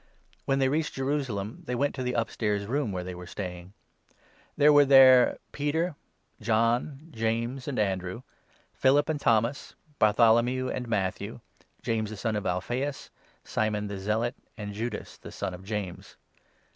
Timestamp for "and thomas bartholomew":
9.09-10.69